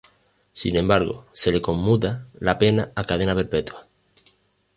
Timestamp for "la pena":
2.39-2.91